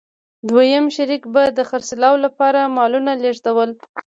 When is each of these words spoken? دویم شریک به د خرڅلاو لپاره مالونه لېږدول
دویم 0.49 0.85
شریک 0.95 1.23
به 1.33 1.43
د 1.57 1.59
خرڅلاو 1.69 2.15
لپاره 2.25 2.59
مالونه 2.75 3.11
لېږدول 3.23 3.69